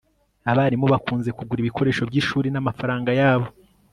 [0.51, 3.47] abarimu bakunze kugura ibikoresho byishuri namafaranga yabo